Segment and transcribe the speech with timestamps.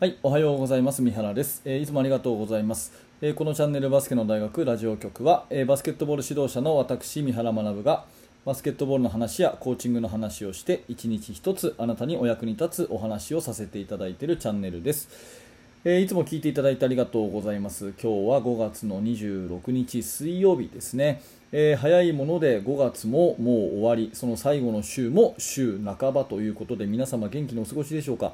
[0.00, 1.02] はい、おはようございます。
[1.02, 2.92] 三原です、えーいつもありがとうございます。
[3.20, 8.04] えーこのチャンネルバスケの大学ラジオ局は、えーバスケットボール指導者の私、三原学が
[8.44, 15.08] バスケットボールの話やコーチングの話をして、一日一つあなたにお役に立つお話をさせていただいているチャンネルです。
[15.84, 17.92] えいつも聞いていただいてありがとうございます。
[18.00, 21.22] 今日は5月の26日水曜日ですね。
[21.50, 28.32] え早いもので5月ももう終わり、その最後の週も週半ばということで皆様元気にお過ごしでしょうか？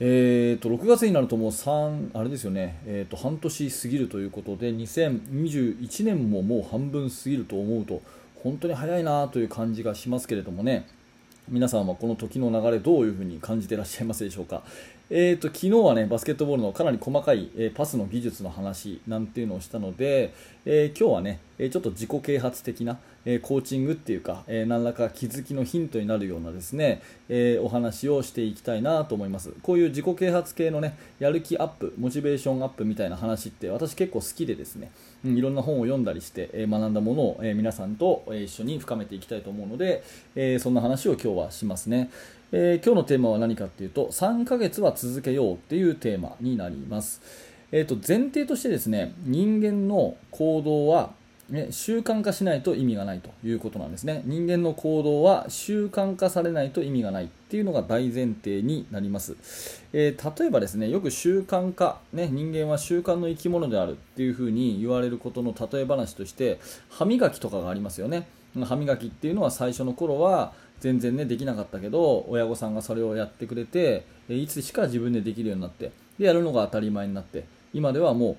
[0.00, 8.02] えー、と6月になるともう3あれですよね、えー、と半年過ぎるということで2021年ももう半分過ぎると思うと
[8.42, 10.86] 本当に早いなという感じがしますけれどもね。
[11.46, 14.62] 皆さんはこの時の流れどういうふうに感じていらっしゃいますでしょうか、
[15.10, 20.32] えー、と昨日はねバスケットボールのかなり細かい、えーパスの技術の話なんていうのをしたので、
[20.64, 29.52] えー今日はねえーちょっと自己啓発的な、えーコーチングっていうか、えー何らか気づきのヒントになるようなですね、えーお話をしていきたいなと思います。
[29.62, 34.90] こういう自己啓発系のねやる気アップモチベーションアップみたいな話って私結構好きでですね、
[35.22, 40.02] うんいろんな本を読んだりして、えー学んだものを、えー皆さんと、一緒に深めていきたいと思うので、
[40.34, 42.10] えーそんな話を今日はしますね、
[42.56, 47.20] えー今日のテーマは何かっていうと3ヶ月は続けようっていうテーマになります。
[47.72, 51.10] えー、と前提としてですね人間の行動は、
[51.50, 54.22] ね、習慣化しないと意味がないということなんですね。
[54.24, 59.34] 人間の行動は習慣化されないと意味がないっていうのが大前提になります、
[59.92, 68.28] えー例えばですねよく習慣化、ね、人間は習慣の生き物であるっていうふうに言われることの例え話として歯磨きとかがありますよね。
[68.62, 70.52] 歯磨きっていうのは最初の頃は
[70.84, 78.36] 全然ねできなかったけど親御さんがそれをやってくれていつしか自分でできるようになってでやるのが当たり前になって今ではも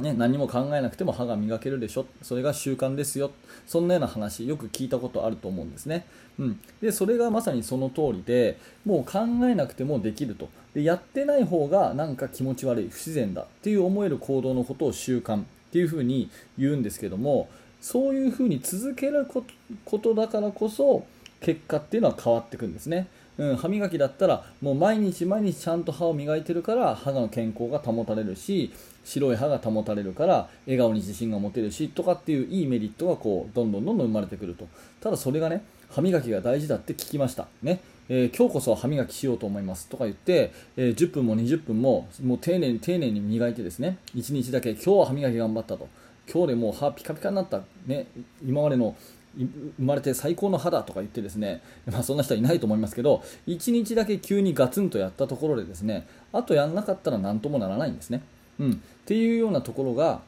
[0.00, 2.06] う、ね、何も考えなくても歯が磨けるでしょ。
[2.20, 3.30] それが習慣ですよ。
[3.68, 6.04] そんなような話よく聞いたことあると思うんですね、
[6.40, 10.48] うん、でそれがまさにその通りでもう考えなくてもできると。
[10.74, 17.48] でやってない方がなんか気持ち悪い不自然だっていう思える行動のことを習慣っていうふうに言うんですけども
[17.80, 21.06] そういうふうに続けることだからこそ
[21.40, 28.72] 結果っていうのは変わってくるんですね、うん、歯磨きだったらもう毎日毎日ちゃんと歯を磨いてるから歯の健康が保たれるし
[29.04, 34.68] 白い歯が保たれるから笑顔に自信が持てるしとかっていういいメリットがこうどんどんどんどん生まれてくると。
[35.00, 37.48] ただそれがね歯磨きが大事だって聞きました。
[37.62, 37.80] ね。
[38.10, 39.88] えー今日こそは歯磨きしようと思います。
[39.88, 43.98] とか言って、えー10分も20分ももう丁寧に丁寧に磨いてですね。
[44.14, 45.88] 1日だけ今日は歯磨き頑張ったと。
[46.30, 48.06] 今日でもう歯ピカピカになった、ね、
[48.46, 48.94] 今までの
[49.38, 58.22] 生まれて最高の歯だとか言ってですね、 まあ、そんな人はいないと思いますけど1日だけ急にガツンとやったところでですねあとやんなかったら何ともならないんですね、
[58.58, 58.74] うん、っ
[59.06, 60.20] ていうようなところが、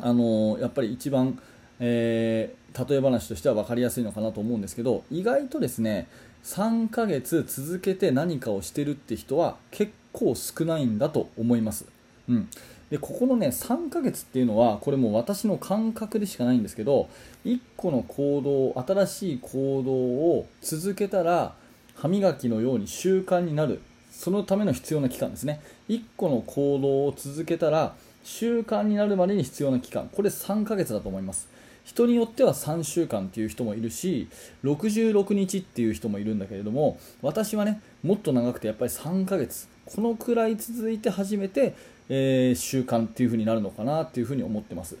[0.00, 1.38] あのーやっぱり一番、
[1.80, 6.06] えー例え話としては分かりやすいのかなと思うんですけど意外とですね
[6.44, 11.86] 3ヶ月続けて何かをしてるって人は結構少ないんだと思います、
[12.28, 12.48] うん、
[12.90, 17.08] でここのね3ヶ月っていうのはこれも私の感覚でしかないんですけど
[17.44, 18.40] 1個の行
[18.74, 21.54] 動新しい行動を続けたら
[21.94, 23.80] 歯磨きのように習慣になる。
[24.12, 25.60] そのための必要な期間ですね。
[25.88, 27.94] 1個の行動を続けたら
[28.24, 30.08] 習慣になるまでに必要な期間。
[30.12, 31.48] これ3ヶ月だと思います。
[31.84, 34.28] 人によっては3週間っていう人もいるし
[34.62, 39.68] 66日っていう人もいるんだけれども私はねもっと長くてやっぱり3ヶ月。
[39.86, 41.74] このくらい続いて初めて、
[42.08, 44.96] えー習慣っていう風になるのかなっていう風に思ってます。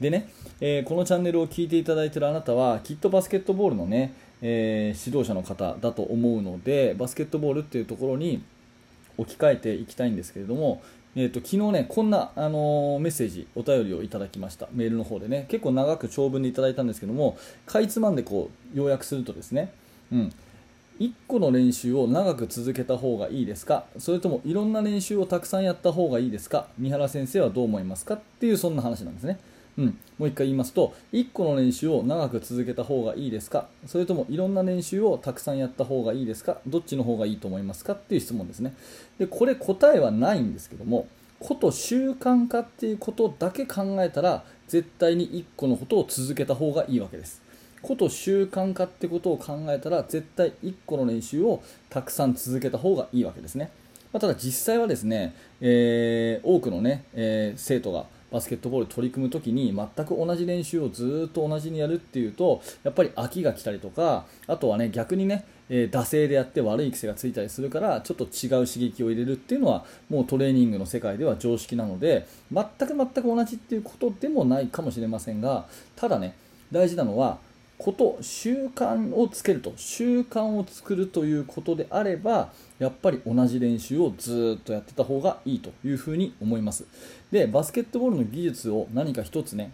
[0.00, 0.28] でね、
[0.60, 8.42] えーこのチャンネルを聞いていただいているあなたはきっとバスケットボールのね、えー指導者の方だと思うのでバスケットボールっていうところに
[9.16, 10.82] 置き換えていきたいんですけれども、
[11.14, 14.68] えー、と昨日ねこんな、あのーメッセージお便りをいただきました。
[14.72, 15.46] メールの方でね。
[15.48, 19.72] 結構長く長文でいただいたんですけどもかいつまんでこう要約するとですね、
[20.12, 20.32] うん、
[21.00, 23.84] 1個の練習を長く続けた方がいいですか？
[23.98, 26.68] それともいろんな練習をたくさんやった方がいいですか？
[26.78, 28.14] 三原先生はどう思いますか？
[28.14, 29.38] っていうそんな話なんですね。
[29.76, 33.66] うん、もう一回言いますと1個の練習を長く続けた方がいいですか？
[33.86, 36.58] それともいろんな練習をたくさんやった方がいいですか？
[36.66, 37.94] どっちの方がいいと思いますか？
[37.94, 38.74] っていう質問ですね。
[39.18, 41.08] でこれ答えはないんですけども
[41.40, 47.42] こと習慣化っていうことだけ考えたら絶対に1個のことを続けた方がいいわけです。
[47.84, 53.70] こと習慣化ってことを考えたら絶対1個の練習をたくさん続けた方がいいわけですね。
[54.12, 76.34] まあただ実際はですね、えー多くのね、えー生徒がバスケットボール取り組むときに全く同じ練習をずっと同じにやるっていうとやっぱり飽きが来たりとかあとはね逆にね、えー惰性でやって悪い癖がついたりするからちょっと違う刺激を入れるっていうのはもうトレーニングの世界では常識なので全く全く同じっていうことでもないかもしれませんがただね
[76.72, 77.38] 大事なのは
[77.78, 79.72] こと習慣をつけると。
[79.76, 86.86] 習慣を作るということであればやっぱり同じ練習をずっとやってた方がいいというふうに思います。
[87.30, 89.72] でバスケットボールの技術を何か一つね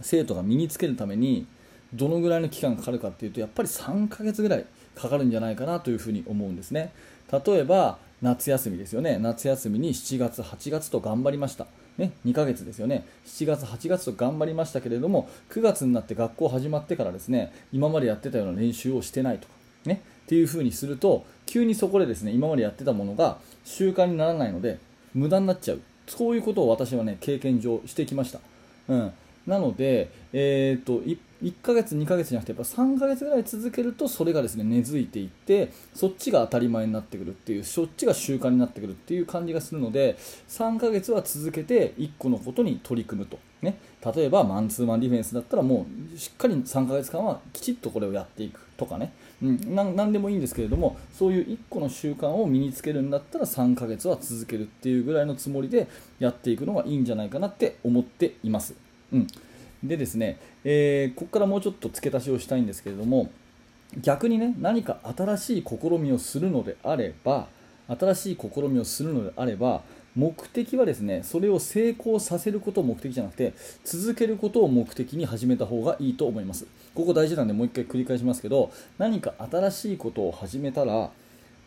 [0.00, 1.46] 生徒が身につけるために
[1.94, 4.64] どのぐらいの期間かかるかっていうとやっぱり3ヶ月ぐらい
[4.94, 6.92] かかるんじゃないかなというふうに思うんですね。
[7.30, 9.18] 例えば夏休みですよね。
[9.18, 11.66] 夏休みに7月8月と頑張りました。
[11.98, 13.04] ね、2ヶ月ですよね。
[13.26, 19.54] 7月8月と頑張りましたけれども9月になって学校始まってからですね今までやってたような練習をしてないとか
[19.84, 24.78] ねっていう風にすると急にそこでですね今までやってたものが習慣にならないので
[25.14, 25.80] 無駄になっちゃう。
[26.06, 28.40] そういうことを私はね経験上してきました、
[28.88, 29.12] うん、
[29.46, 31.00] なので、えーと
[31.42, 40.16] 1ヶ月、2ヶ月じゃなくてやっぱ3ヶ月ぐらい続けるとそれがですね根付いていってそっちが当たり前になってくるっていうそっちが習慣になってくるっていう感じがするので
[40.48, 43.78] 3ヶ月は続けて1個のことに取り組むと、ね、
[44.14, 49.12] 例えばマンツーマンディフェンスだったらもうしっかり3ヶ月間はきちっとこれをやっていくとかね、
[49.42, 55.88] うん、なんでもいいんですけれどもそういう1個の習慣を身につけるんだったら3ヶ月は続けるっていうぐらいのつもりで
[56.20, 58.74] やっていくのがいいんじゃないかなって思っています。
[59.12, 59.26] うん。
[59.82, 63.30] でですね、えー、ここからもうちょっと付け足しをしたいんですけれども
[64.00, 67.48] 逆にね何か新しい試みをするのであれば
[67.88, 69.82] 新しい試みをするのであれば
[70.14, 76.66] 目的はですねそれを成功させることを目的じゃなくて続けることを目的に始めた方がいいと思います。
[76.94, 81.10] ここ大事なんでもう一回繰り返しますけど何か新しいことを始めたら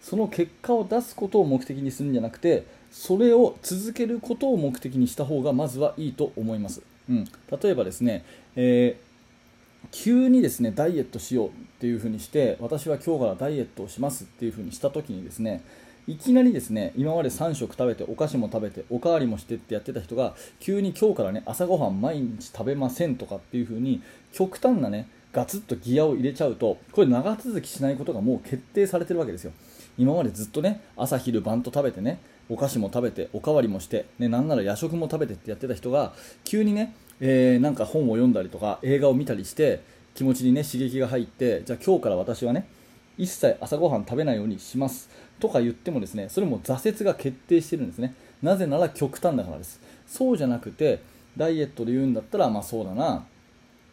[0.00, 6.82] その結果を出すことを目的にするんじゃなくてそれを続けることを目的にした方がまずはいいと思います。
[7.08, 8.24] うん、例えばですね、
[8.56, 11.50] えー、急にですねダイエットしようっ
[11.80, 15.64] ていうふうにして私は今日からダイエットをしますっていうふうにした時にですね
[16.06, 24.02] いきなりですね今まで3食食べてお菓子も食べておかわりもしてってやってた人が急に今日からね朝ごはん毎日食べませんとかっていう風に
[24.32, 29.52] 極端なねガツッとギアを入れちゃうとこれ長続きしないことがもう決定されてるわけですよ。
[29.98, 32.20] 今までずっとね朝昼晩と食べてね
[32.52, 36.12] お菓子も食べておかわりもして、ね、なんなら夜食も食べてってやってた人が
[36.44, 39.80] 急にね、えー、なんか本を読んだりとか映画を見たりして
[40.14, 42.68] 気持ちにね刺激が入ってじゃあ今日から私はね
[43.16, 45.08] 一切朝ごはん食べないようにします
[45.40, 48.14] とか言ってもですねそれも挫折が決定してるんですね。
[48.42, 49.80] なぜなら極端だからです。
[50.06, 51.00] そうじゃなくて
[51.36, 53.24] ダイエットで言うんだったらまあそうだな、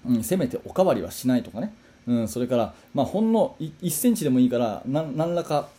[0.05, 1.73] うん、せめておかわりはしないとかね、
[2.07, 5.69] うん、それから、まあ、ほんの1センチでもいいから何らか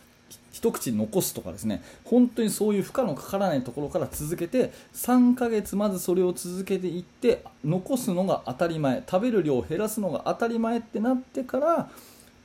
[0.51, 11.89] 一口残すとかですね本当にそういう負荷のかからないところから続けて3ヶ月まずそれを続けていって残すのが当たり前食べる量を減らすのが当たり前ってなってから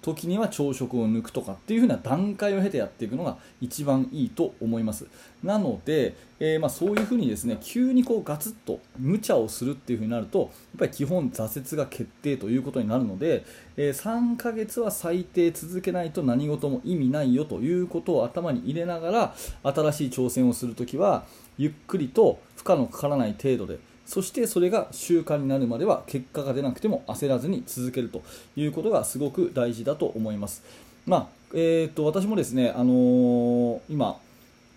[0.07, 5.09] 時には朝食を抜くとかっていう風な段階を経てやっていくのが一番いいと思います。
[5.43, 10.49] なので、えー、まあ、そういう風にですね急にこうガツッと無茶をするっていう風になるとやっ
[10.79, 13.45] ぱり基本挫折が決定ということになるので、
[13.77, 21.27] えー、3ヶ月は最低続けないと何事も意味ないよということを頭に入れながら新しい挑戦をするときは
[21.59, 28.23] ゆっくりと負荷のかからない程度でそしてそれが習慣になるまでは結果が出なくても焦らずに続けると
[28.57, 30.63] いうことがすごく大事だと思います。
[31.05, 34.19] まあえーと、私もですね、あのー、今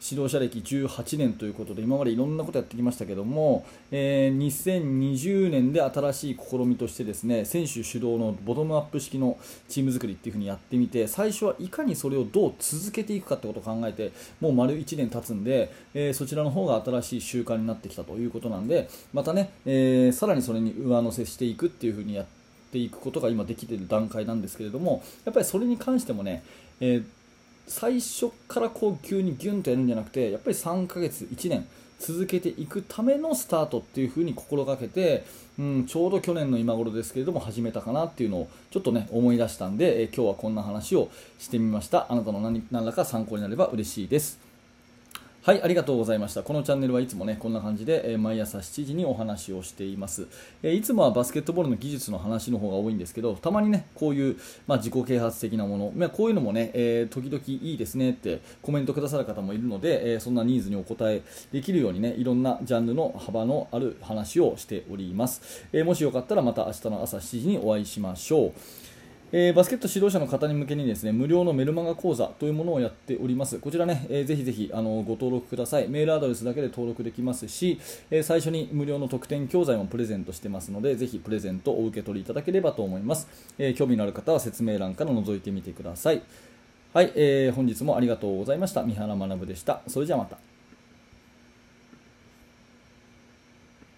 [0.02, 9.38] 指導者歴18年ということで今までいろんなことやってきましたけども、えー、2020年で新しい試みとしてですね選手主導のボトムアップ式の
[9.68, 22.26] チーム作りっていう風にやってみて最初はいかにそれをどう続けていくかってことを考えてもう丸1年経つんで、えー、そちらの方が新しい習慣になってきたということなんでまたね、えー、さらにそれに上乗せしていくっていう風にやっ
[22.72, 26.44] ていくことが今できている段階なんですけれどもやっぱりそれに関してもね、
[26.80, 27.06] えー
[27.70, 31.68] 最初からこう急にギュンとやるんじゃなくてやっぱり3ヶ月、1年
[32.00, 35.26] 続けていくためのスタートっていう風に心がけて、
[35.60, 42.08] うん、ちょうど去年の今頃ですけれども始めたかなっていうのをちょっとね思い出したんで、え今日はこんな話をしてみました。
[42.10, 44.49] あなたの何何らか参考になれば嬉しいです。
[45.42, 46.44] はい、ありがとうございました。
[46.44, 50.28] このチャンネルはいつもね、こんな感じで、えー、毎朝7時にお話をしています、
[50.62, 61.22] えー、いつもはバスケットボールの技術の話の方が多いんですけど、たまにね、こういう、まあ、自己啓発的なもの、まあ、こういうのもね、えー、時々いいですねってコメントくださる方もいるので、えそんなニーズにお答え
[61.54, 65.66] できるようにね、いろんなジャンルの幅のある話をしております。
[65.72, 68.54] えもしよかったらまた明日の朝7時にお会いしましょう。
[69.32, 73.60] えー、バスケット指導者の方に向けにですね無料のメルマガ講座というものをやっております。
[73.60, 75.88] こちらね、えー、ぜひぜひあのご登録ください。
[75.88, 83.28] メールアドレスだけで登録できますし、えー、最初に無料の特典教材もプレゼントしてますので、ぜひプレゼントをお受け取りいただければと思います。
[83.58, 86.22] え興味のある方は説明欄から覗いてみてください。
[86.94, 88.84] はい、えー、本日もありがとうございました。
[88.84, 89.82] 三原学でした。
[89.88, 90.49] それじゃあまた。